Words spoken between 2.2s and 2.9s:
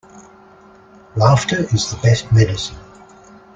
medicine.